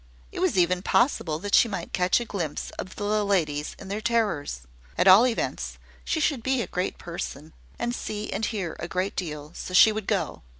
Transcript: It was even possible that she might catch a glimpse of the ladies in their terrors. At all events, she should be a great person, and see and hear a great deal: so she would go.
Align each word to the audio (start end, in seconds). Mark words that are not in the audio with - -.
It 0.31 0.39
was 0.39 0.57
even 0.57 0.81
possible 0.81 1.37
that 1.37 1.53
she 1.53 1.67
might 1.67 1.93
catch 1.93 2.19
a 2.19 2.25
glimpse 2.25 2.71
of 2.79 2.95
the 2.95 3.23
ladies 3.23 3.75
in 3.77 3.87
their 3.87 4.01
terrors. 4.01 4.61
At 4.97 5.07
all 5.07 5.27
events, 5.27 5.77
she 6.03 6.19
should 6.19 6.41
be 6.41 6.63
a 6.63 6.65
great 6.65 6.97
person, 6.97 7.53
and 7.77 7.93
see 7.93 8.33
and 8.33 8.43
hear 8.43 8.75
a 8.79 8.87
great 8.87 9.15
deal: 9.15 9.53
so 9.53 9.75
she 9.75 9.91
would 9.91 10.07
go. 10.07 10.41